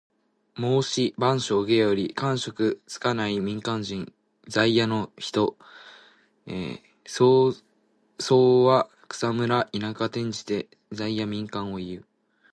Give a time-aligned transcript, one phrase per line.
[0.57, 2.11] 『孟子』「万章・下」より。
[2.15, 4.11] 官職に就かない民間人。
[4.47, 5.59] 在野の人。
[7.05, 7.23] 「草
[8.25, 10.05] 莽」は草むら・田舎。
[10.05, 12.05] 転じて在野・民間をいう。